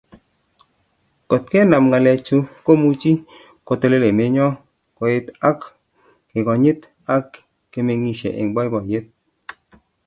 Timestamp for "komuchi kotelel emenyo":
2.65-4.47